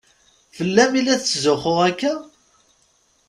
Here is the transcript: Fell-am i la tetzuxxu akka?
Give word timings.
Fell-am 0.55 0.93
i 0.99 1.01
la 1.01 1.15
tetzuxxu 1.21 1.73
akka? 1.89 2.13